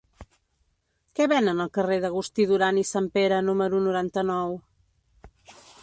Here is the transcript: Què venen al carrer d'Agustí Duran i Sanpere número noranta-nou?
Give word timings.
Què 1.19 1.27
venen 1.33 1.61
al 1.65 1.69
carrer 1.75 1.99
d'Agustí 2.05 2.47
Duran 2.53 2.81
i 2.83 2.87
Sanpere 2.95 3.43
número 3.51 3.83
noranta-nou? 3.89 4.61